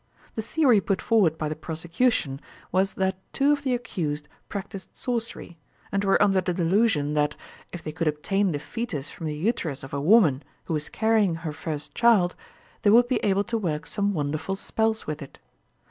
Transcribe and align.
The 0.33 0.41
theory 0.41 0.81
put 0.81 0.99
forward 0.99 1.37
by 1.37 1.47
the 1.47 1.55
prosecution 1.55 2.41
was 2.71 2.95
that 2.95 3.19
two 3.33 3.51
of 3.51 3.61
the 3.61 3.75
accused 3.75 4.27
practised 4.49 4.89
sorcery, 4.97 5.59
and 5.91 6.03
were 6.03 6.19
under 6.19 6.41
the 6.41 6.55
delusion 6.55 7.13
that, 7.13 7.35
if 7.71 7.83
they 7.83 7.91
could 7.91 8.07
obtain 8.07 8.51
the 8.51 8.57
foetus 8.57 9.11
from 9.11 9.27
the 9.27 9.35
uterus 9.37 9.83
of 9.83 9.93
a 9.93 10.01
woman 10.01 10.41
who 10.63 10.73
was 10.73 10.89
carrying 10.89 11.35
her 11.35 11.53
first 11.53 11.93
child, 11.93 12.33
they 12.81 12.89
would 12.89 13.07
be 13.09 13.17
able 13.23 13.43
to 13.43 13.59
work 13.59 13.85
some 13.85 14.11
wonderful 14.11 14.55
spells 14.55 15.05
with 15.05 15.21
it. 15.21 15.37